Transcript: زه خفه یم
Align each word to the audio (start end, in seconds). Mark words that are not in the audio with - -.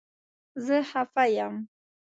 زه 0.65 0.77
خفه 0.91 1.23
یم 1.37 1.55